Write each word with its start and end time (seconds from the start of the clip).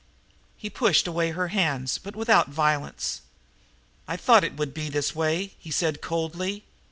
He 0.57 0.71
pushed 0.71 1.05
away 1.05 1.29
her 1.29 1.49
hands, 1.49 1.99
but 1.99 2.15
without 2.15 2.49
violence. 2.49 3.21
"I 4.07 4.17
thought 4.17 4.43
it 4.43 4.57
would 4.57 4.73
be 4.73 4.89
this 4.89 5.13
way," 5.13 5.53
he 5.59 5.69
said 5.69 6.01
coldly. 6.01 6.63